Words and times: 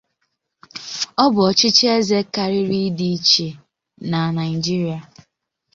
Ọ 1.23 1.25
bų 1.33 1.41
ochíchíeze 1.49 2.19
kárírí 2.39 2.81
Í 2.89 2.91
di 2.97 3.07
ichié 3.19 3.49
na 4.11 4.19
Nigeria. 4.41 4.99